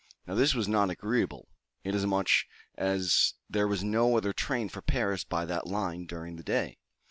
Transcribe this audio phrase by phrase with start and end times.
[0.25, 1.47] Now this was not agreeable,
[1.83, 2.29] inasmuch
[2.75, 6.79] as there was no other train for Paris, by that line, during the day.